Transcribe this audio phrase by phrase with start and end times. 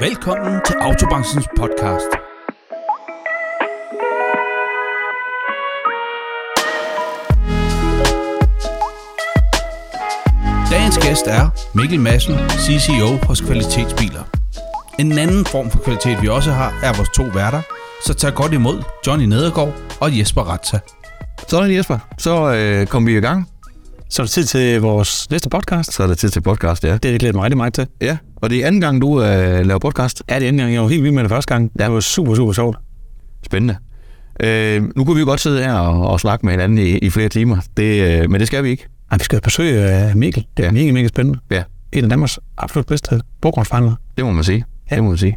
[0.00, 2.10] Velkommen til Autobranchens podcast.
[10.70, 14.22] Dagens gæst er Mikkel Madsen, CCO hos Kvalitetsbiler.
[14.98, 17.62] En anden form for kvalitet, vi også har, er vores to værter,
[18.06, 20.78] så tag godt imod Johnny Nedergaard og Jesper Ratza.
[21.48, 23.48] Sådan Jesper, så øh, kom vi i gang.
[24.10, 25.92] Så er det tid til vores næste podcast.
[25.92, 26.92] Så er det tid til podcast, ja.
[26.92, 27.86] Det er det glæder mig rigtig meget til.
[28.00, 30.22] Ja, og det er anden gang, du øh, laver podcast.
[30.30, 30.72] Ja, det er anden gang.
[30.74, 31.70] Jeg var helt vild med det første gang.
[31.78, 31.84] Ja.
[31.84, 32.76] Det var super, super sjovt.
[33.46, 33.76] Spændende.
[34.42, 37.10] Øh, nu kunne vi jo godt sidde her og, og snakke med hinanden i, i
[37.10, 38.86] flere timer, det, øh, men det skal vi ikke.
[39.10, 40.46] Ej, vi skal besøge uh, Mikkel.
[40.56, 40.72] Det er Ja.
[40.72, 41.38] mega, mega spændende.
[41.50, 41.62] Ja.
[41.92, 43.96] En af Danmarks absolut bedste bruggrundsforhandlere.
[44.16, 44.64] Det må man sige.
[44.90, 44.94] Ja.
[44.96, 45.36] Det må man sige.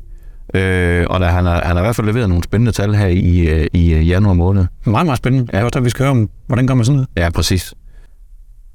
[0.53, 3.07] Øh, og der, han, har, han har i hvert fald leveret nogle spændende tal her
[3.07, 4.65] i, øh, i øh, januar måned.
[4.85, 5.47] Meget, meget spændende.
[5.53, 5.57] Ja.
[5.57, 7.09] Jeg også, at vi skal høre om, hvordan gør man sådan noget.
[7.17, 7.73] Ja, præcis.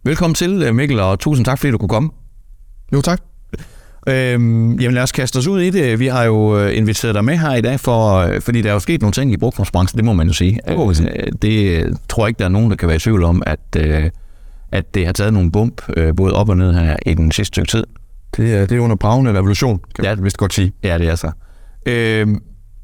[0.04, 2.10] Velkommen til, øh, Mikkel, og tusind tak, fordi du kunne komme.
[2.92, 3.20] Jo, tak.
[4.08, 5.98] Øhm, jamen lad os kaste os ud i det.
[5.98, 8.72] Vi har jo øh, inviteret dig med her i dag, for, øh, fordi der er
[8.72, 10.58] jo sket nogle ting i brugtformsbranchen, det må man jo sige.
[10.68, 11.02] Det.
[11.10, 13.60] Øh, det tror jeg ikke, der er nogen, der kan være i tvivl om, at,
[13.76, 14.10] øh,
[14.72, 17.46] at det har taget nogle bump, øh, både op og ned her i den sidste
[17.48, 17.84] stykke tid.
[18.36, 20.14] Det er, det er under bravende revolution, kan Ja.
[20.14, 20.72] man vist godt sige.
[20.82, 21.30] Ja, det er så.
[21.86, 22.26] Øh,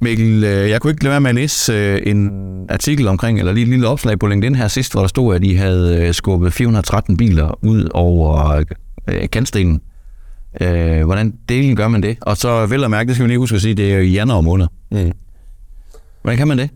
[0.00, 2.30] Mikkel, øh, jeg kunne ikke lade være med at læse øh, en
[2.68, 5.44] artikel omkring, eller lige et lille opslag på LinkedIn her sidst, hvor der stod, at
[5.44, 8.62] I havde øh, skubbet 413 biler ud over
[9.32, 9.80] kantstenen.
[10.60, 12.16] Øh, hvordan delen gør man det?
[12.20, 14.08] Og så vel at mærke, det skal vi lige huske at sige, det er i
[14.08, 14.66] januar måned.
[14.90, 15.12] Mm.
[16.22, 16.70] Hvordan kan man det?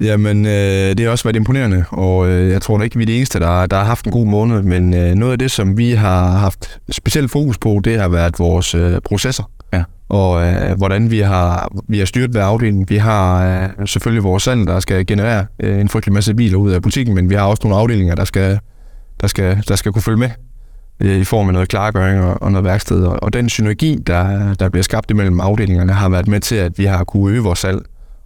[0.00, 3.06] Jamen, øh, det har også været imponerende, og øh, jeg tror da ikke, vi er
[3.06, 5.78] de eneste, der, der har haft en god måned, men øh, noget af det, som
[5.78, 9.50] vi har haft specielt fokus på, det har været vores øh, processer.
[10.10, 12.90] Og øh, hvordan vi har, vi har styrt hver afdeling.
[12.90, 16.70] Vi har øh, selvfølgelig vores salg, der skal generere øh, en frygtelig masse biler ud
[16.70, 18.58] af butikken, men vi har også nogle afdelinger, der skal,
[19.20, 20.30] der skal, der skal kunne følge med
[21.00, 23.04] øh, i form af noget klargøring og, og noget værksted.
[23.04, 26.78] Og, og den synergi, der, der bliver skabt imellem afdelingerne, har været med til, at
[26.78, 27.78] vi har kunne øge vores salg.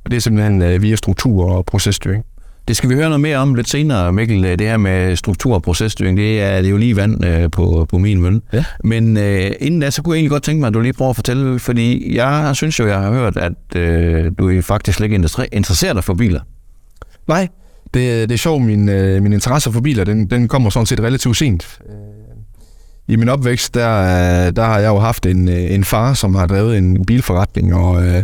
[0.05, 2.25] Og det er simpelthen øh, via struktur og processtyring.
[2.69, 4.42] Det skal vi høre noget mere om lidt senere, Mikkel.
[4.42, 7.86] Det her med struktur og processtyring, det er, det er jo lige vand øh, på,
[7.91, 8.41] på min mølle.
[8.52, 8.64] Ja.
[8.84, 11.10] Men øh, inden da, så kunne jeg egentlig godt tænke mig, at du lige prøver
[11.10, 15.04] at fortælle, fordi jeg synes jo, jeg har hørt, at øh, du er faktisk slet
[15.04, 16.41] ikke inter- interesserer dig for biler.
[17.28, 17.48] Nej,
[17.94, 18.62] det, det er sjovt.
[18.62, 21.78] Min, øh, min interesse for biler, den, den kommer sådan set relativt sent.
[21.88, 21.94] Øh,
[23.08, 26.34] I min opvækst, der, øh, der har jeg jo haft en, øh, en far, som
[26.34, 28.22] har drevet en bilforretning, og øh,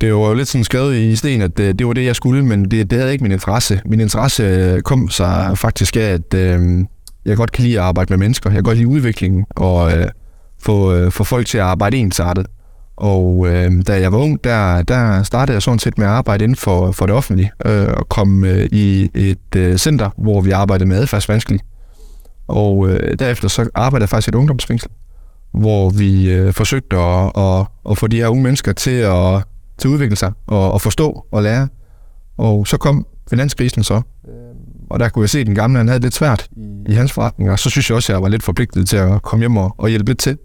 [0.00, 2.44] det var jo lidt sådan skrevet i sten, at øh, det var det, jeg skulle,
[2.44, 3.80] men det, det havde ikke min interesse.
[3.86, 6.84] Min interesse øh, kom sig faktisk af, at øh,
[7.24, 8.50] jeg godt kan lide at arbejde med mennesker.
[8.50, 10.08] Jeg kan godt lide udviklingen og øh,
[10.62, 12.46] få, øh, få folk til at arbejde ensartet.
[12.96, 16.44] Og øh, da jeg var ung, der, der startede jeg sådan set med at arbejde
[16.44, 20.50] inden for, for det offentlige, øh, og kom øh, i et øh, center, hvor vi
[20.50, 21.60] arbejdede med adfærdsvanskelige.
[22.48, 24.90] Og øh, derefter så arbejdede jeg faktisk i et ungdomsfængsel,
[25.52, 29.42] hvor vi øh, forsøgte at, at, at få de her unge mennesker til at,
[29.80, 31.68] til at udvikle sig og at forstå og lære.
[32.38, 34.02] Og så kom finanskrisen så,
[34.90, 36.48] og der kunne jeg se, at den gamle han havde det lidt svært
[36.88, 39.22] i, hans forretning, og så synes jeg også, at jeg var lidt forpligtet til at
[39.22, 40.38] komme hjem og, og hjælpe lidt til.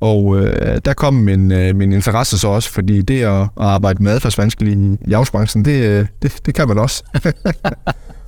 [0.00, 4.02] Og øh, der kom min, øh, min interesse så også, fordi det at, at arbejde
[4.02, 7.04] med adfærdsvanskelige i, avlsbranchen, det, øh, det, det kan man også.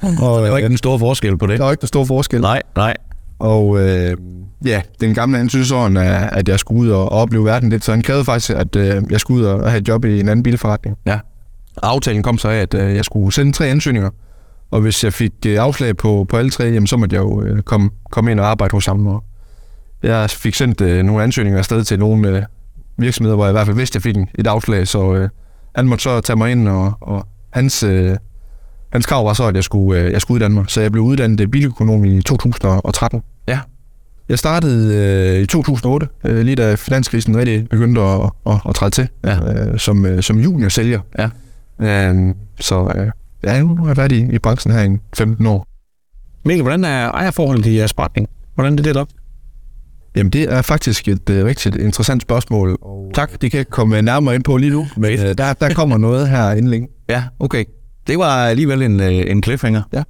[0.03, 1.59] og, Der var ikke en stor forskel på det.
[1.59, 2.41] der var ikke der stor forskel.
[2.41, 2.95] Nej, nej.
[3.39, 4.17] Og øh,
[4.65, 5.97] ja, den gamle han synes sådan,
[6.33, 9.21] at jeg skulle ud og opleve verden lidt, så han krævede faktisk, at øh, jeg
[9.21, 10.97] skulle ud og have et job i en anden bilforretning.
[11.07, 11.19] Ja.
[11.83, 14.11] Aftalen kom så af, at øh, jeg skulle sende tre ansøgninger,
[14.71, 17.43] og hvis jeg fik øh, afslag på, på alle tre, jamen, så måtte jeg jo
[17.43, 19.07] øh, komme, komme ind og arbejde hos ham.
[19.07, 19.25] Og
[20.03, 22.43] jeg fik sendt øh, nogle ansøgninger afsted til nogle øh,
[22.99, 25.29] virksomheder, hvor jeg i hvert fald vidste, at jeg fik en- et afslag, så øh,
[25.77, 28.17] han måtte så tage mig ind, og, og hans, øh,
[28.97, 30.65] hans krav var så, at jeg skulle, øh, jeg skulle uddanne mig.
[30.69, 33.23] Så jeg blev uddannet øh, biløkonom i 2013.
[33.49, 33.61] Ja.
[34.29, 34.95] Jeg startede
[35.37, 39.53] øh, i 2008, øh, lige da finanskrisen rigtig begyndte at, at, at træde til, Ja.
[39.53, 41.01] øh, som, øh, som juniorsælger.
[41.19, 41.29] Ja.
[42.13, 43.11] Øh, så øh,
[43.45, 45.67] ja, nu har jeg været i, i branchen her i 15 år.
[46.45, 48.29] Mikkel, hvordan er ejerforholdet i jeres forretning?
[48.55, 49.09] Hvordan er det delt op?
[50.17, 52.79] Jamen, det er faktisk et øh, rigtig interessant spørgsmål.
[52.83, 54.87] Og tak, det kan jeg komme nærmere ind på lige nu.
[54.97, 56.89] Men øh, der, der kommer noget her inden længe.
[57.09, 57.65] Ja, okay.
[58.07, 59.83] Det var alligevel en, øh, en cliffhanger.
[59.93, 60.03] Ja.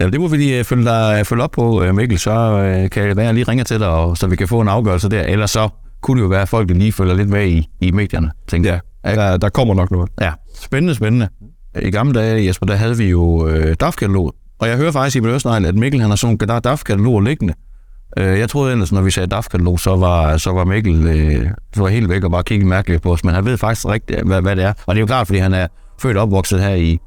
[0.00, 2.18] Ja, det må vi lige øh, følge, dig, følge op på, øh, Mikkel.
[2.18, 4.60] Så øh, kan det være, jeg lige ringer til dig, og, så vi kan få
[4.60, 5.22] en afgørelse der.
[5.22, 5.68] Ellers så
[6.00, 8.80] kunne det jo være, at folk lige følger lidt med i, i medierne, tænker jeg.
[9.16, 10.10] Der, der kommer nok noget.
[10.20, 11.28] Ja, spændende, spændende.
[11.82, 14.34] I gamle dage, Jesper, der havde vi jo øh, DAF-katalog.
[14.58, 17.54] Og jeg hører faktisk i Beløsnegl, at Mikkel han har sådan en DAF-katalog liggende.
[18.18, 21.82] Øh, jeg troede ellers, når vi sagde DAF-katalog, så var, så var Mikkel øh, så
[21.82, 23.24] var helt væk og bare kiggede mærkeligt på os.
[23.24, 24.72] Men han ved faktisk rigtigt, hvad, hvad det er.
[24.86, 25.66] Og det er jo klart, fordi han er
[25.98, 26.98] født og opvokset her i,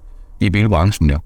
[0.41, 1.17] i bilbranchen, ja.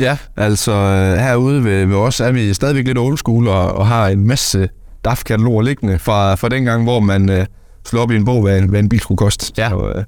[0.00, 3.86] Ja, altså øh, herude ved, ved os er vi stadigvæk lidt old school og, og
[3.86, 4.68] har en masse
[5.04, 7.46] DAF-kataloger liggende fra, fra den gang, hvor man øh,
[7.86, 9.52] slog op i en bog, hvad en, hvad en bil skulle koste.
[9.58, 9.68] Ja.
[9.70, 10.04] Så, øh,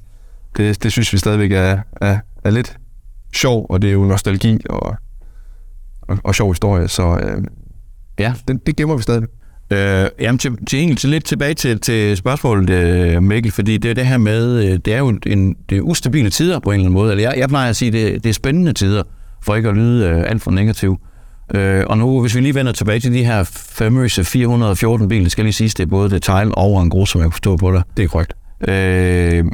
[0.56, 2.76] det, det synes vi stadigvæk er, er, er lidt
[3.34, 4.96] sjov, og det er jo nostalgi og,
[6.02, 7.44] og, og sjov historie, så øh,
[8.19, 8.34] Ja.
[8.49, 9.22] det, det gemmer vi stadig.
[9.70, 13.90] Øh, jamen, til, til, egentlig til lidt tilbage til, til spørgsmålet, øh, Mikkel, fordi det
[13.90, 16.75] er det her med, øh, det er jo en, det er ustabile tider på en
[16.75, 17.11] eller anden måde.
[17.11, 19.02] Eller jeg, jeg plejer at sige, det, det er spændende tider,
[19.43, 20.99] for ikke at lyde øh, alt for negativ.
[21.55, 25.43] Øh, og nu, hvis vi lige vender tilbage til de her famøse 414 biler, skal
[25.43, 27.72] jeg lige sige, det er både detail og en grus, som jeg kunne forstå på
[27.72, 27.82] dig.
[27.96, 28.34] Det er korrekt.
[28.69, 29.44] Øh,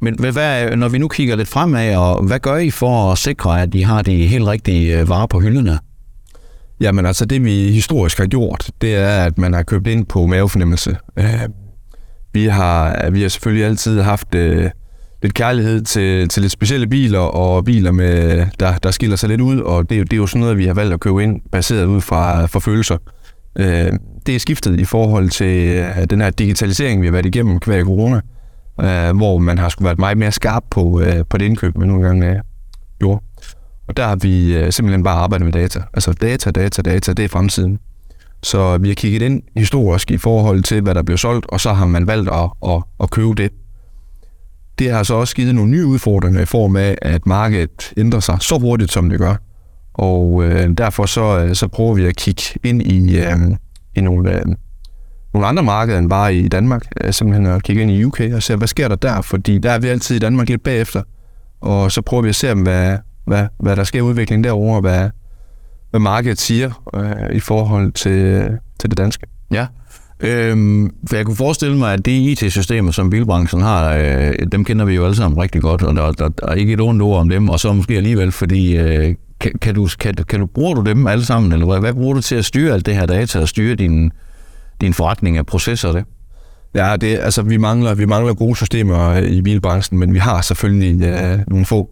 [0.00, 3.18] men hvad, hvad, når vi nu kigger lidt fremad, og hvad gør I for at
[3.18, 5.78] sikre, at de har de helt rigtige øh, varer på hylderne?
[6.80, 10.26] Jamen altså, det vi historisk har gjort, det er, at man har købt ind på
[10.26, 10.96] mavefornemmelse.
[11.16, 11.48] Øh,
[12.32, 14.70] vi, har, vi har selvfølgelig altid haft øh,
[15.22, 19.40] lidt kærlighed til, til lidt specielle biler, og biler, med, der, der skiller sig lidt
[19.40, 21.40] ud, og det, er det er jo sådan noget, vi har valgt at købe ind,
[21.52, 22.96] baseret ud fra, fra følelser.
[23.58, 23.92] Øh,
[24.26, 27.84] det er skiftet i forhold til øh, den her digitalisering, vi har været igennem hver
[27.84, 28.20] corona,
[28.80, 31.88] øh, hvor man har skulle været meget mere skarp på, øh, på det indkøb, man
[31.88, 32.36] nogle gange øh,
[32.98, 33.20] gjorde.
[33.88, 35.80] Og der har vi øh, simpelthen bare arbejdet med data.
[35.94, 37.78] Altså data, data, data, det er fremtiden.
[38.42, 41.72] Så vi har kigget ind historisk i forhold til, hvad der blev solgt, og så
[41.72, 43.50] har man valgt at, at, at købe det.
[44.78, 48.36] Det har så også givet nogle nye udfordringer i form af, at markedet ændrer sig
[48.40, 49.34] så hurtigt, som det gør.
[49.94, 53.36] Og øh, derfor så, øh, så prøver vi at kigge ind i, øh,
[53.94, 54.44] i nogle, øh,
[55.34, 56.82] nogle andre markeder end bare i Danmark.
[57.04, 59.20] Øh, simpelthen at kigge ind i UK og se, hvad sker der der?
[59.20, 61.02] Fordi der er vi altid i Danmark lidt bagefter.
[61.60, 64.80] Og så prøver vi at se, hvad, hvad, hvad der sker i udviklingen derovre, og
[64.80, 65.10] hvad,
[65.90, 68.50] hvad markedet siger øh, i forhold til,
[68.80, 69.26] til det danske.
[69.52, 69.66] Ja.
[70.20, 74.84] Øhm, for jeg kunne forestille mig, at de IT-systemer, som bilbranchen har, øh, dem kender
[74.84, 77.20] vi jo alle sammen rigtig godt, og der, der, der er ikke et ondt ord
[77.20, 80.74] om dem, og så måske alligevel, fordi øh, kan, kan, du, kan, kan du, bruger
[80.74, 83.06] du dem alle sammen, eller hvad, hvad bruger du til at styre alt det her
[83.06, 84.10] data, og styre din,
[84.80, 86.04] din forretning af processer det?
[86.74, 90.40] Ja, det, altså, vi, mangler, vi mangler gode systemer øh, i bilbranchen, men vi har
[90.40, 91.90] selvfølgelig øh, nogle få.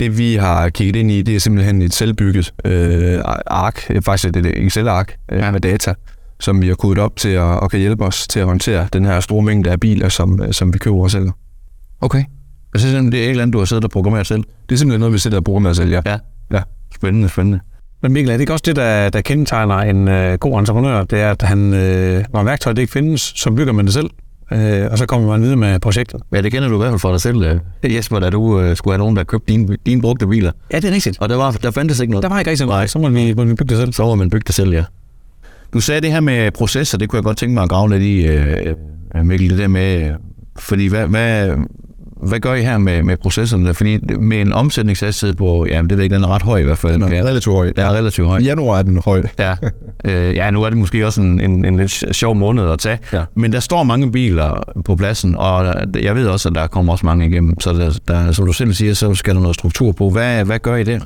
[0.00, 4.46] Det vi har kigget ind i, det er simpelthen et selvbygget øh, ark, faktisk et
[4.46, 5.50] Excel-ark øh, ja.
[5.50, 5.94] med data,
[6.40, 9.04] som vi har kodet op til at, og kan hjælpe os til at håndtere den
[9.04, 11.32] her store mængde af biler, som, øh, som vi køber og sælger.
[12.00, 12.24] Okay.
[12.72, 14.44] Jeg synes, det er et eller andet, du har siddet og programmeret selv.
[14.68, 16.02] Det er simpelthen noget, vi sætter og bruger med at sælge.
[16.06, 16.18] Ja.
[16.52, 16.62] Ja.
[16.94, 17.60] Spændende, spændende.
[18.02, 21.04] Men Mikkel, er det ikke også det, der, der kendetegner en øh, god entreprenør?
[21.04, 24.10] Det er, at han, øh, når værktøjet ikke findes, så bygger man det selv.
[24.52, 26.20] Øh, og så kommer man videre med projektet.
[26.32, 27.42] Ja, det kender du i hvert fald fra dig selv,
[27.84, 30.52] øh, Jesper, da du øh, skulle have nogen, der købte dine, dine brugte biler.
[30.72, 31.18] Ja, det er rigtigt.
[31.20, 32.22] Og der, var, der fandtes ikke noget.
[32.22, 32.76] Der var ikke rigtig Nej.
[32.76, 32.90] noget.
[32.90, 33.92] Så må vi, må vi bygge det selv.
[33.92, 34.84] Så må man bygge det selv, ja.
[35.72, 38.02] Du sagde det her med processer, det kunne jeg godt tænke mig at grave lidt
[38.02, 38.74] i, øh,
[39.24, 40.10] Mikkel, det der med, øh,
[40.58, 41.50] fordi hvad, hvad,
[42.22, 43.74] hvad gør I her med, med processerne?
[43.74, 46.62] Fordi med en omsætningshastighed på, ja, det ved jeg ikke, den er ret høj i
[46.62, 46.98] hvert fald.
[46.98, 47.66] Nå, ja, relativt høj.
[47.66, 48.38] det er relativt høj.
[48.38, 49.22] I januar er den høj.
[49.38, 49.54] Ja.
[50.04, 52.98] Øh, ja, nu er det måske også en, en, en lidt sjov måned at tage.
[53.12, 53.22] Ja.
[53.34, 57.06] Men der står mange biler på pladsen, og jeg ved også, at der kommer også
[57.06, 57.60] mange igennem.
[57.60, 60.10] Så der, der, som du selv siger, så skal der noget struktur på.
[60.10, 61.00] Hvad, hvad gør I der?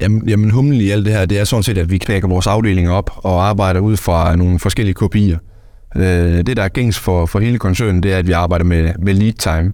[0.00, 2.46] Jamen, jamen humlen i alt det her, det er sådan set, at vi knækker vores
[2.46, 5.38] afdelinger op og arbejder ud fra nogle forskellige kopier.
[5.96, 6.02] Øh,
[6.46, 9.14] det, der er gængs for, for hele koncernen, det er, at vi arbejder med, med
[9.14, 9.72] lead time.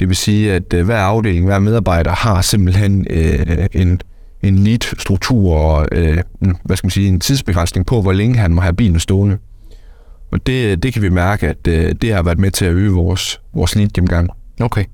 [0.00, 4.00] Det vil sige, at øh, hver afdeling, hver medarbejder har simpelthen øh, en,
[4.42, 6.18] en lead-struktur og øh,
[6.64, 9.38] hvad skal man sige, en tidsbegrænsning på, hvor længe han må have bilen stående.
[10.32, 12.90] Og det, det kan vi mærke, at øh, det har været med til at øge
[12.92, 14.30] vores, vores lead gennemgang.
[14.60, 14.84] Okay.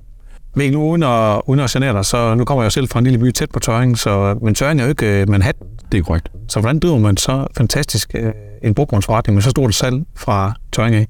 [0.55, 2.99] Mikkel, nu uden at, uden at genere dig, så nu kommer jeg jo selv fra
[2.99, 5.67] en lille by tæt på Tøring, så, men Tøring er jo ikke øh, Manhattan.
[5.91, 6.31] Det er korrekt.
[6.47, 8.31] Så hvordan driver man så fantastisk øh,
[8.63, 11.07] en brugvognsforretning med så stort salg fra Tøring af?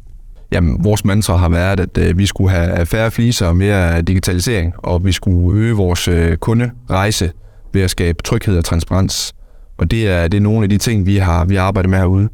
[0.52, 4.74] Jamen, vores mantra har været, at øh, vi skulle have færre fliser og mere digitalisering,
[4.78, 7.32] og vi skulle øge vores øh, kunderejse
[7.74, 9.34] ved at skabe tryghed og transparens.
[9.78, 12.30] Og det er, det er nogle af de ting, vi har, vi arbejdet med herude.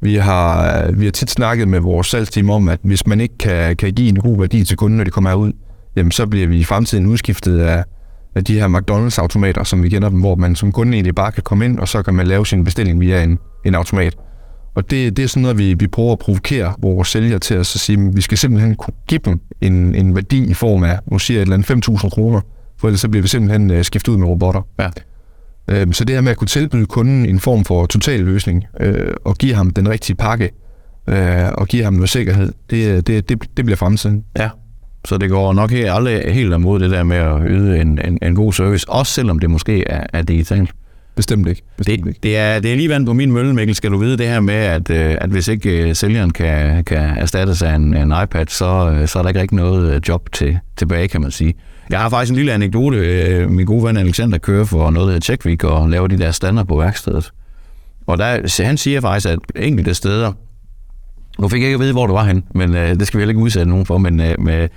[0.00, 3.38] Vi har, øh, vi har tit snakket med vores salgsteam om, at hvis man ikke
[3.38, 5.52] kan, kan give en god værdi til kunden, når de kommer herud,
[5.96, 7.84] jamen så bliver vi i fremtiden udskiftet af,
[8.34, 11.42] af de her McDonald's-automater, som vi kender dem, hvor man som kunde egentlig bare kan
[11.42, 14.16] komme ind, og så kan man lave sin bestilling via en, en automat.
[14.78, 17.66] Og det, det er sådan noget, vi, vi prøver at provokere vores sælgere til at
[17.66, 20.98] så sige, at vi skal simpelthen kunne give dem en, en værdi i form af,
[21.06, 22.40] nu siger jeg et eller andet 5.000 kroner,
[22.76, 24.62] for ellers så bliver vi simpelthen øh, skiftet ud med robotter.
[24.78, 24.88] Ja.
[25.68, 29.14] Øhm, så det her med at kunne tilbyde kunden en form for total løsning, øh,
[29.24, 30.50] og give ham den rigtige pakke,
[31.06, 34.24] øh, og give ham noget sikkerhed, det, det, det, det bliver fremtiden.
[34.38, 34.48] Ja.
[35.04, 38.34] Så det går nok aldrig helt imod det der med at yde en, en, en
[38.34, 40.70] god service, også selvom det måske er, er digitalt.
[41.18, 41.62] Bestemt ikke.
[41.76, 42.08] Bestemt ikke.
[42.08, 44.26] Det, det, er, det er lige vand på min mølle, Mikkel, skal du vide det
[44.26, 48.12] her med, at, øh, at hvis ikke øh, sælgeren kan, kan erstattes af en, en
[48.22, 51.54] iPad, så, øh, så er der ikke rigtig noget job til, tilbage, kan man sige.
[51.90, 53.46] Jeg har faktisk en lille anekdote.
[53.48, 56.66] Min gode ven Alexander kører for noget, der hedder Checkweek, og laver de der standard
[56.66, 57.30] på værkstedet.
[58.06, 60.32] Og der, han siger faktisk, at enkelte steder,
[61.38, 63.20] Nu fik jeg ikke at vide, hvor du var hen, men øh, det skal vi
[63.20, 64.68] heller ikke udsætte nogen for, men, øh, med,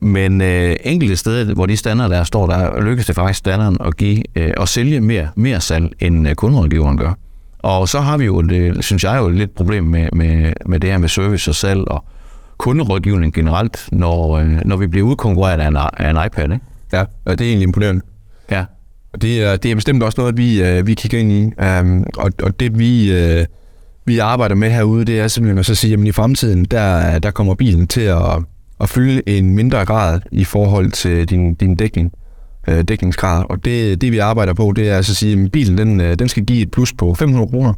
[0.00, 3.96] men øh, enkelte steder, hvor de standarder der står, der lykkes det faktisk standarden at
[3.96, 7.12] give øh, og sælge mere, mere salg, end øh, kunderådgiveren gør.
[7.58, 10.80] Og så har vi jo, det, synes jeg, jo et lidt problem med, med, med
[10.80, 12.04] det her med service og salg og
[12.58, 16.44] kunderådgivning generelt, når, øh, når vi bliver udkonkurreret af en, af en iPad.
[16.44, 16.64] Ikke?
[16.92, 18.02] Ja, og det er egentlig imponerende.
[18.50, 18.64] Ja.
[19.12, 21.62] Og det er, det er bestemt også noget, vi, øh, vi kigger ind i.
[21.80, 23.46] Um, og, og det vi, øh,
[24.04, 27.30] vi arbejder med herude, det er simpelthen at så sige, at i fremtiden, der, der
[27.30, 28.42] kommer bilen til at,
[28.80, 32.12] at fylde en mindre grad i forhold til din, din dækning,
[32.68, 33.44] øh, dækningsgrad.
[33.48, 36.18] Og det, det vi arbejder på, det er altså at sige, at bilen den, øh,
[36.18, 37.72] den skal give et plus på 500 kroner.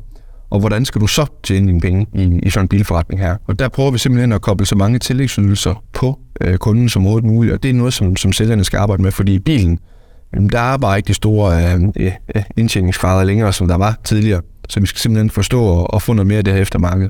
[0.51, 3.37] Og hvordan skal du så tjene dine penge i, i sådan en bilforretning her?
[3.47, 7.31] Og der prøver vi simpelthen at koble så mange tillægsydelser på øh, kunden som overhovedet
[7.31, 7.55] muligt.
[7.55, 9.79] Og det er noget, som, som sælgerne skal arbejde med, fordi bilen,
[10.53, 14.41] der er bare ikke de store øh, øh, indtjeningsgrader længere, som der var tidligere.
[14.69, 17.09] Så vi skal simpelthen forstå og, og få noget mere af det her eftermarked.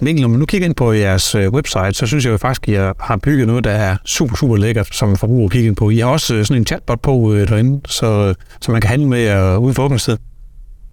[0.00, 2.68] Mikkel, når man nu kigger ind på jeres øh, website, så synes jeg jo faktisk,
[2.68, 5.90] at I har bygget noget, der er super, super lækkert, som forbruger kigger ind på.
[5.90, 9.08] I har også øh, sådan en chatbot på øh, derinde, så, så man kan handle
[9.08, 10.16] med uh, ude for åbningstid.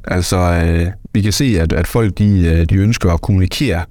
[0.07, 3.85] Altså, øh, vi kan se, at, at folk de, de ønsker at kommunikere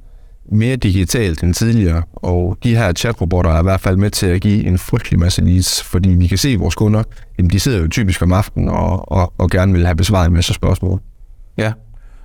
[0.53, 4.41] mere digitalt end tidligere, og de her chatrobotter er i hvert fald med til at
[4.41, 7.03] give en frygtelig masse leads, fordi vi kan se, at vores kunder,
[7.39, 10.33] jamen, de sidder jo typisk om aftenen og, og, og gerne vil have besvaret en
[10.33, 11.01] masse spørgsmål.
[11.59, 11.73] Ja.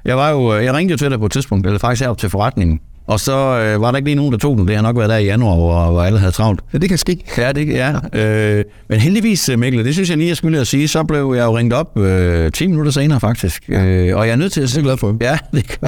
[0.08, 2.30] Jeg, var jo, jeg ringte jo til dig på et tidspunkt, eller faktisk herop til
[2.30, 4.68] forretningen, og så øh, var der ikke lige nogen, der tog den.
[4.68, 6.62] Det har nok været der i januar, hvor, hvor alle havde travlt.
[6.74, 7.24] Ja, det kan ske.
[7.38, 7.94] Ja, det ja.
[8.14, 11.34] Øh, men heldigvis, øh, Mikkel, det synes jeg lige, jeg skulle at sige, så blev
[11.38, 13.64] jeg jo ringet op øh, 10 minutter senere faktisk.
[13.70, 14.84] Øh, og jeg er nødt til at sige...
[14.84, 15.18] glad for.
[15.22, 15.80] Ja, det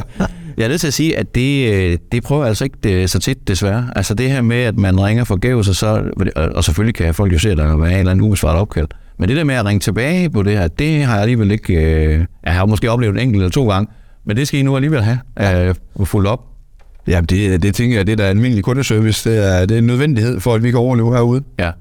[0.57, 2.91] Jeg er nødt til at sige, at det, øh, det prøver jeg altså ikke det,
[2.91, 3.87] øh, så tit, desværre.
[3.95, 6.03] Altså det her med, at man ringer forgæves, og, så,
[6.55, 8.87] og selvfølgelig kan folk jo se, at der er en eller anden ubesvaret opkald.
[9.19, 11.73] Men det der med at ringe tilbage på det her, det har jeg alligevel ikke...
[11.73, 13.91] Øh, jeg har måske oplevet en enkelt eller to gange,
[14.25, 16.45] men det skal I nu alligevel have øh, fuldt op.
[17.07, 19.29] Ja, det, det tænker jeg, det er der almindelig kundeservice.
[19.29, 21.43] Det er, det er en nødvendighed for, at vi kan overleve herude.
[21.59, 21.71] Ja.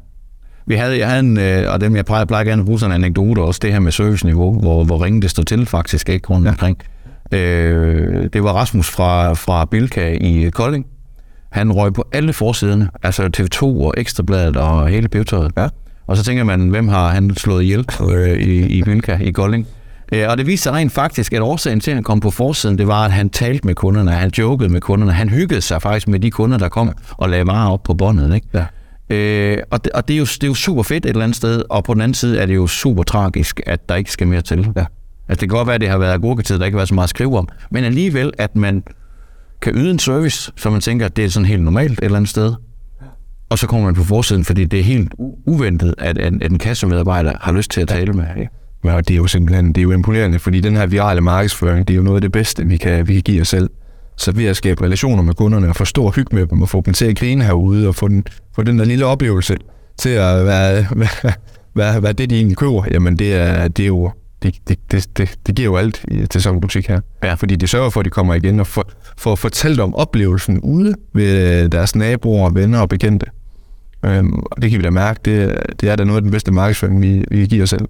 [0.66, 2.96] Vi havde, jeg havde en, øh, og dem jeg plejer, plejer gerne at bruge sådan
[2.96, 6.28] en anekdote også, det her med serviceniveau, hvor, hvor ringen det står til faktisk ikke
[6.28, 6.50] rundt ja.
[6.50, 6.78] omkring.
[7.32, 10.86] Øh, det var Rasmus fra, fra Bilka i Kolding.
[11.50, 15.52] Han røg på alle forsiderne, altså TV2 og Ekstrabladet og hele pivetøjet.
[15.56, 15.68] Ja.
[16.06, 19.66] Og så tænker man, hvem har han slået ihjel øh, i, i Bilka i Kolding?
[20.12, 22.78] Øh, og det viste sig rent faktisk, at årsagen til, at han kom på forsiden,
[22.78, 26.08] det var, at han talte med kunderne, han jokede med kunderne, han hyggede sig faktisk
[26.08, 28.34] med de kunder, der kom og lagde varer op på båndet.
[28.34, 28.48] Ikke?
[28.54, 28.64] Ja.
[29.10, 31.36] Øh, og det, og det, er jo, det er jo super fedt et eller andet
[31.36, 34.26] sted, og på den anden side er det jo super tragisk, at der ikke skal
[34.26, 34.72] mere til.
[34.76, 34.84] Ja.
[35.28, 36.94] Altså det kan godt være, at det har været agurketid, der ikke har været så
[36.94, 38.82] meget at skrive om, men alligevel, at man
[39.62, 42.16] kan yde en service, så man tænker, at det er sådan helt normalt et eller
[42.16, 42.54] andet sted,
[43.48, 45.14] og så kommer man på forsiden, fordi det er helt
[45.46, 48.24] uventet, at en, at en kassemedarbejder har lyst til at tale med.
[48.36, 48.46] Ja.
[48.84, 51.94] Ja, det er jo simpelthen det er jo imponerende, fordi den her virale markedsføring, det
[51.94, 53.70] er jo noget af det bedste, vi kan, vi kan give os selv.
[54.16, 56.82] Så ved at skabe relationer med kunderne og få stor hygge med dem og få
[56.86, 59.56] dem til at grine herude og få den, få den der lille oplevelse
[59.98, 61.32] til at være, være,
[61.74, 64.10] være, være det, de egentlig køber, jamen det er, det er jo
[64.42, 67.00] det, det, det, det, det giver jo alt til sådan en butik her.
[67.22, 67.34] Ja.
[67.34, 68.84] Fordi det sørger for, at de kommer igen og får,
[69.16, 73.26] får fortalt om oplevelsen ude ved deres naboer, venner og bekendte.
[74.04, 76.52] Øhm, og det kan vi da mærke, det, det er da noget af den bedste
[76.52, 77.88] markedsføring, vi, vi giver os selv.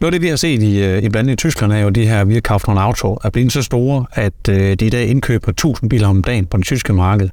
[0.00, 2.06] Noget af det, vi har set i, øh, i blandt i Tyskland, er jo de
[2.06, 5.90] her, kauft nogle auto, er blevet så store, at øh, de i dag indkøber 1000
[5.90, 7.28] biler om dagen på det tyske marked.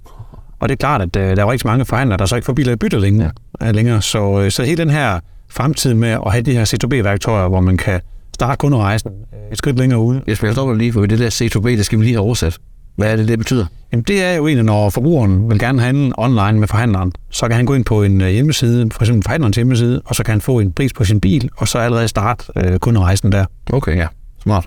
[0.60, 2.54] Og det er klart, at øh, der er rigtig mange forhandlere, der så ikke får
[2.54, 3.32] biler i bytte længere.
[3.62, 3.72] Ja.
[3.72, 4.02] længere.
[4.02, 7.78] Så, øh, så hele den her fremtid med at have de her C2B-værktøjer, hvor man
[7.78, 8.02] kan
[8.34, 10.22] starte kunderejsen øh, et skridt længere ude.
[10.28, 12.58] Jeg skal stoppe lige, for det der C2B, det skal vi lige have oversat.
[12.96, 13.66] Hvad er det, det betyder?
[13.92, 17.56] Jamen, det er jo egentlig, når forbrugeren vil gerne handle online med forhandleren, så kan
[17.56, 20.42] han gå ind på en øh, hjemmeside, for eksempel forhandlerens hjemmeside, og så kan han
[20.42, 23.46] få en pris på sin bil, og så allerede starte øh, kunderejsen der.
[23.74, 24.08] Okay, ja.
[24.44, 24.66] Smart.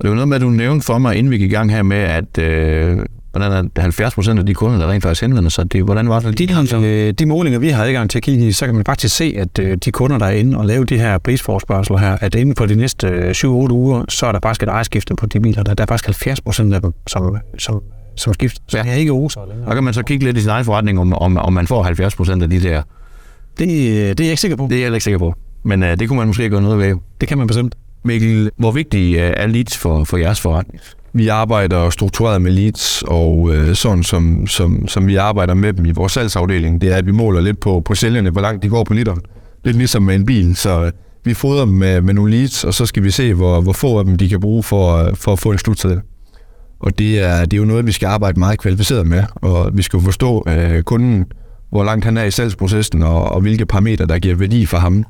[0.00, 1.70] Og det var noget med, at du nævnte for mig, inden vi gik i gang
[1.70, 2.98] her med, at øh,
[3.30, 6.20] hvordan er 70 procent af de kunder, der rent faktisk henvender sig, det, hvordan var
[6.20, 6.38] det?
[6.38, 9.16] De, øh, de målinger, vi har adgang til at kigge i, så kan man faktisk
[9.16, 12.34] se, at øh, de kunder, der er inde og lave de her prisforspørgsler her, at
[12.34, 15.40] inden for de næste øh, 7-8 uger, så er der faktisk et ejerskifte på de
[15.40, 15.62] biler.
[15.62, 17.82] Der, der er faktisk 70 procent af dem, som, som,
[18.16, 18.60] som skifter.
[18.68, 19.68] Så jeg er ikke oser længere.
[19.68, 21.82] Og kan man så kigge lidt i sin egen forretning, om, om, om man får
[21.82, 22.82] 70 procent af de der?
[23.58, 24.66] Det, det er jeg ikke sikker på.
[24.70, 25.34] Det er jeg ikke sikker på.
[25.62, 26.96] Men øh, det kunne man måske gøre noget ved.
[27.20, 27.74] Det kan man bestemt.
[28.04, 30.80] Mikkel, hvor vigtig øh, er leads for, for jeres forretning?
[31.12, 35.86] Vi arbejder struktureret med leads, og øh, sådan som, som, som vi arbejder med dem
[35.86, 38.68] i vores salgsafdeling, det er, at vi måler lidt på, på sælgerne, hvor langt de
[38.68, 39.20] går på literen.
[39.64, 40.92] Lidt ligesom med en bil, så øh,
[41.24, 43.98] vi fodrer dem med, med nogle leads, og så skal vi se, hvor, hvor få
[43.98, 45.98] af dem de kan bruge for, øh, for at få en slutsæt.
[46.80, 49.82] Og det er, det er jo noget, vi skal arbejde meget kvalificeret med, og vi
[49.82, 51.24] skal forstå øh, kunden,
[51.70, 55.04] hvor langt han er i salgsprocessen, og, og hvilke parametre, der giver værdi for ham.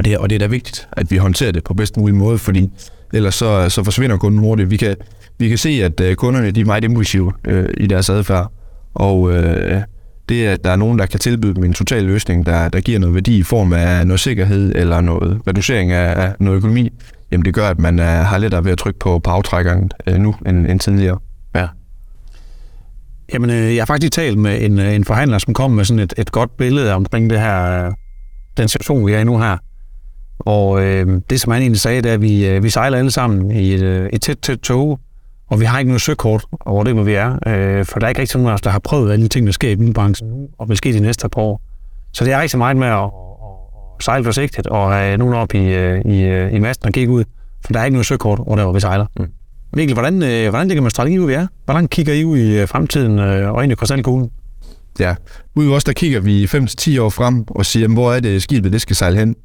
[0.00, 2.38] Og det, og det er da vigtigt, at vi håndterer det på bedst mulig måde,
[2.38, 2.70] fordi
[3.14, 4.70] ellers så, så forsvinder kunden hurtigt.
[4.70, 4.96] Vi kan,
[5.38, 8.52] vi kan se, at øh, kunderne de er meget impulsive øh, i deres adfærd,
[8.94, 9.82] og øh,
[10.28, 12.98] det, at der er nogen, der kan tilbyde dem en total løsning, der, der giver
[12.98, 16.90] noget værdi i form af noget sikkerhed eller noget reducering af, af noget økonomi,
[17.32, 20.18] jamen det gør, at man er, har lettere ved at trykke på, på aftrækkeren øh,
[20.18, 21.18] nu end, end tidligere.
[21.54, 21.66] Ja.
[23.32, 25.98] Jamen, øh, jeg har faktisk talt med en, øh, en forhandler, som kom med sådan
[25.98, 27.92] et, et godt billede omkring det her, øh,
[28.56, 29.56] den situation, vi er i nu her.
[30.40, 33.10] Og øh, det, som han egentlig sagde, det er, at vi, øh, vi sejler alle
[33.10, 35.00] sammen i et, øh, et tæt, tæt tog,
[35.50, 37.38] og vi har ikke noget søkort over det, hvor vi er.
[37.46, 39.46] Øh, for der er ikke rigtig nogen af os, der har prøvet alle de ting,
[39.46, 41.60] der sker i bilbranchen nu, og vil ske de næste par år.
[42.12, 43.10] Så det er rigtig meget med at, at,
[43.98, 47.12] at sejle forsigtigt og have nogen op i, øh, i, øh, i masten og kigge
[47.12, 47.24] ud.
[47.64, 49.06] For der er ikke noget søkort over der, hvor vi sejler.
[49.18, 49.26] Mm.
[49.72, 51.46] Mikkel, hvordan, øh, hvordan ligger man strategi ud, vi er?
[51.64, 54.30] Hvordan kigger I ud i fremtiden øh, og ind i krystalkuglen?
[54.98, 55.14] Ja,
[55.54, 58.80] ude os, der kigger vi 5-10 år frem og siger, hvor er det skibet, det
[58.80, 59.36] skal sejle hen.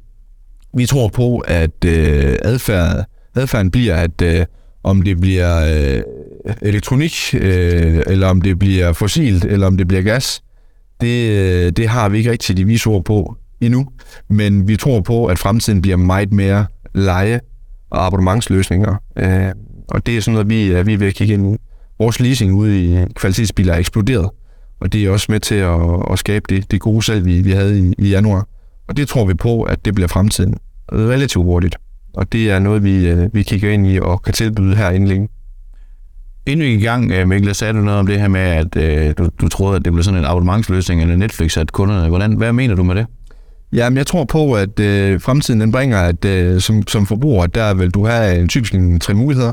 [0.76, 3.04] Vi tror på, at øh, adfærd,
[3.34, 4.44] adfærden bliver, at øh,
[4.82, 5.56] om det bliver
[5.96, 6.02] øh,
[6.62, 10.42] elektronik, øh, eller om det bliver fossilt, eller om det bliver gas,
[11.00, 13.86] det, øh, det har vi ikke rigtig de visor på endnu.
[14.28, 17.40] Men vi tror på, at fremtiden bliver meget mere leje
[17.90, 18.94] og abonnementsløsninger.
[19.16, 19.52] Øh,
[19.88, 21.58] og det er sådan noget, vi, er, vi er ved at kigge ind i.
[21.98, 24.30] Vores leasing ude i øh, kvalitetsbiler er eksploderet,
[24.80, 25.80] og det er også med til at,
[26.10, 28.48] at skabe det, det gode salg, vi, vi havde i, i januar.
[28.88, 30.54] Og det tror vi på, at det bliver fremtiden
[30.92, 31.76] relativt hurtigt.
[32.14, 35.08] Og det er noget, vi, øh, vi kigger ind i og kan tilbyde her inden
[35.08, 35.28] længe.
[36.46, 38.76] Inden vi gik i gang, øh, Mikkel, sagde du noget om det her med, at
[38.76, 42.08] øh, du, du troede, at det blev sådan en abonnementsløsning eller Netflix, at kunderne...
[42.08, 43.06] Hvordan, hvad mener du med det?
[43.72, 47.74] Jamen, jeg tror på, at øh, fremtiden den bringer, at øh, som, som forbruger, der
[47.74, 49.52] vil du have en typisk en tre muligheder.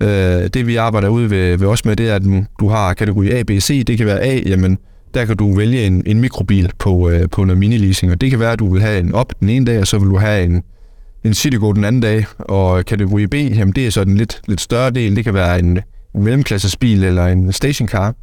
[0.00, 0.08] Øh,
[0.54, 2.22] det vi arbejder ude ved, ved os med, det er, at
[2.60, 3.84] du har kategori A, B, C.
[3.86, 4.78] Det kan være A, jamen,
[5.14, 8.40] der kan du vælge en, en mikrobil på, øh, på noget mini-leasing, og det kan
[8.40, 10.44] være, at du vil have en op den ene dag, og så vil du have
[10.44, 10.62] en,
[11.24, 14.60] en Citigo den anden dag, og kategori B, jamen det er så den lidt, lidt
[14.60, 15.16] større del.
[15.16, 15.78] Det kan være en,
[16.14, 18.14] en mellemklassesbil eller en stationcar,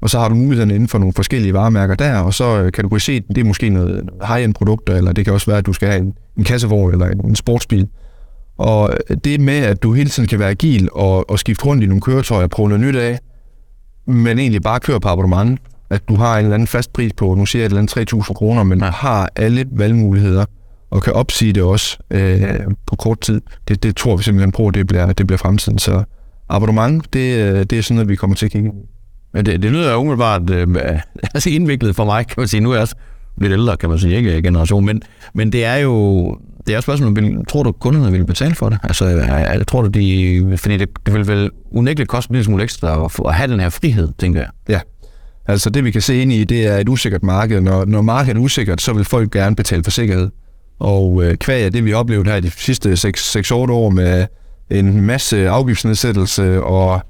[0.00, 3.00] og så har du mulighederne inden for nogle forskellige varemærker der, og så øh, kategori
[3.00, 5.88] C, det er måske noget high-end produkter, eller det kan også være, at du skal
[5.88, 7.88] have en, en kassevogn eller en, en sportsbil.
[8.58, 11.84] Og øh, det med, at du hele tiden kan være agil og, og skifte rundt
[11.84, 13.18] i nogle køretøjer og prøve noget nyt af,
[14.06, 17.34] men egentlig bare køre på abonnement, at du har en eller anden fast pris på,
[17.34, 20.44] nu siger jeg et eller andet 3.000 kroner, men har alle valgmuligheder,
[20.90, 22.42] og kan opsige det også øh,
[22.86, 23.40] på kort tid.
[23.68, 25.78] Det, det tror vi simpelthen på, at det bliver, det bliver fremtiden.
[25.78, 26.04] Så
[26.48, 28.70] abonnement, det, øh, det er sådan noget, vi kommer til at kigge
[29.32, 30.68] Men det, det lyder umiddelbart øh,
[31.34, 32.60] altså indviklet for mig, kan man sige.
[32.60, 32.94] Nu er jeg også
[33.40, 35.02] lidt ældre, kan man sige, ikke generation, men,
[35.34, 38.68] men det er jo det er et spørgsmål, vil, tror du, kunderne vil betale for
[38.68, 38.78] det?
[38.82, 42.62] Altså, jeg tror du, de, fordi det, det vil vel unægteligt koste en lille smule
[42.62, 44.48] ekstra at, at have den her frihed, tænker jeg.
[44.68, 44.80] Ja,
[45.50, 47.60] altså det vi kan se ind i, det er et usikkert marked.
[47.60, 50.30] Når, når markedet er usikkert, så vil folk gerne betale for sikkerhed.
[50.78, 54.26] Og øh, kvæg af det, vi har oplevet her i de sidste 6-8 år med
[54.70, 57.00] en masse afgiftsnedsættelse, og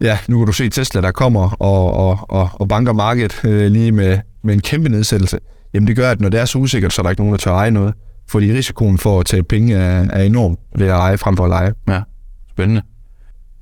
[0.00, 3.70] ja, nu kan du se Tesla, der kommer og, og, og, og banker markedet øh,
[3.70, 5.38] lige med, med en kæmpe nedsættelse.
[5.74, 7.38] Jamen det gør, at når det er så usikkert, så er der ikke nogen, der
[7.38, 7.94] tør eje noget.
[8.28, 11.50] Fordi risikoen for at tage penge er, er enorm ved at eje frem for at
[11.50, 11.72] lege.
[11.88, 12.00] Ja,
[12.50, 12.82] spændende.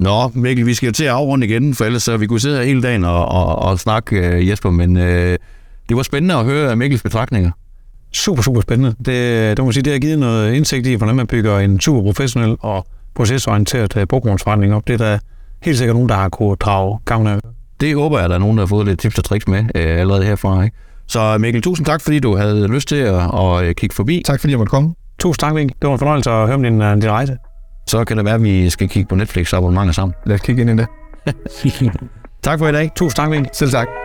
[0.05, 2.57] Nå, Mikkel, vi skal jo til at afrunde igen, for ellers så vi kunne sidde
[2.59, 5.38] her hele dagen og, og, og snakke, uh, Jesper, men uh, det
[5.90, 7.51] var spændende at høre Mikkels betragtninger.
[8.12, 8.95] Super, super spændende.
[9.05, 12.03] Det, det må sige, det har givet noget indsigt i, hvordan man bygger en super
[12.03, 14.87] professionel og procesorienteret uh, brugvognsforretning op.
[14.87, 15.19] Det er der
[15.62, 17.38] helt sikkert nogen, der har kunnet drage gavn af.
[17.81, 19.61] Det håber jeg, at der er nogen, der har fået lidt tips og tricks med
[19.61, 20.64] uh, allerede herfra.
[20.64, 20.77] Ikke?
[21.07, 24.23] Så Mikkel, tusind tak, fordi du havde lyst til at, at kigge forbi.
[24.25, 24.95] Tak fordi jeg måtte komme.
[25.19, 25.77] Tusind tak, Mikkel.
[25.83, 27.37] Det var en fornøjelse at høre om din, din rejse.
[27.95, 30.15] Så kan det være, at vi skal kigge på Netflix abonnementer sammen.
[30.27, 30.87] Lad os kigge ind i det.
[32.43, 32.91] tak for i dag.
[32.97, 33.51] Tusind tak, Mikkel.
[33.53, 34.04] Selv tak.